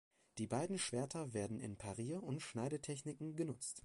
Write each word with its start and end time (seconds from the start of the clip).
Die 0.39 0.47
beiden 0.47 0.79
Schwerter 0.79 1.31
werden 1.35 1.59
in 1.59 1.77
Parier- 1.77 2.23
und 2.23 2.41
Schneide-Techniken 2.41 3.35
genutzt. 3.35 3.79